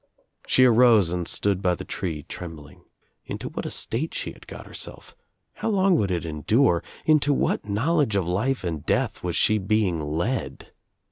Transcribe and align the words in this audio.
She 0.47 0.65
arose 0.65 1.11
and 1.11 1.27
stood 1.27 1.61
by 1.61 1.75
the 1.75 1.85
tree, 1.85 2.23
trembling. 2.27 2.85
Into 3.25 3.49
what 3.49 3.67
a 3.67 3.69
state 3.69 4.15
she 4.15 4.31
had 4.33 4.47
got 4.47 4.65
herself! 4.65 5.15
How 5.53 5.69
long 5.69 5.95
would 5.97 6.09
it 6.09 6.25
endure? 6.25 6.83
Into 7.05 7.31
what 7.31 7.69
knowledge 7.69 8.15
of 8.15 8.27
life 8.27 8.63
and 8.63 8.83
death 8.83 9.23
was 9.23 9.35
she 9.35 9.59
being 9.59 10.01
led? 10.03 10.71